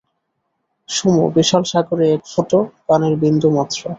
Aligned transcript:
Sumo 0.89 1.25
বিশাল 1.35 1.63
সাগরে 1.71 2.05
একফোঁটা 2.15 2.59
পানির 2.87 3.15
বিন্দু 3.23 3.47
মাত্র। 3.57 3.81